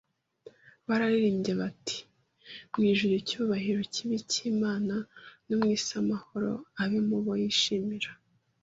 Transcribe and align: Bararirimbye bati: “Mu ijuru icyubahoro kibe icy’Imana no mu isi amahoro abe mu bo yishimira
Bararirimbye 0.87 1.53
bati: 1.61 1.97
“Mu 2.71 2.79
ijuru 2.91 3.13
icyubahoro 3.21 3.81
kibe 3.93 4.13
icy’Imana 4.21 4.95
no 5.47 5.55
mu 5.59 5.67
isi 5.75 5.93
amahoro 6.01 6.51
abe 6.81 6.99
mu 7.07 7.17
bo 7.25 7.33
yishimira 7.43 8.11